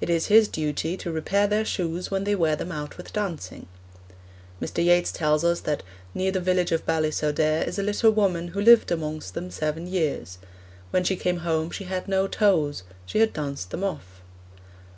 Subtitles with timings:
[0.00, 3.66] It is his duty to repair their shoes when they wear them out with dancing.
[4.60, 4.84] Mr.
[4.84, 8.90] Yeats tells us that 'near the village of Ballisodare is a little woman who lived
[8.90, 10.38] amongst them seven years.
[10.90, 14.20] When she came home she had no toes she had danced them off.'